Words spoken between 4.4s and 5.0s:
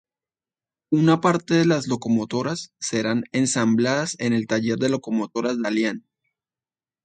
Taller de